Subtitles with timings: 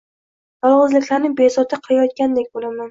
[0.69, 2.79] Yolg’izliklarini bezovta qilayotgandek bo’laman.